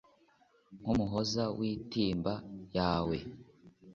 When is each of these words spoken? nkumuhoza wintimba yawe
nkumuhoza 0.79 1.43
wintimba 1.57 2.33
yawe 2.75 3.17